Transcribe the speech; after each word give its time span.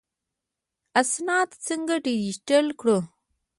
اسناد 1.01 1.49
څنګه 1.67 1.95
ډیجیټل 2.05 2.65
کړو؟ 2.79 2.97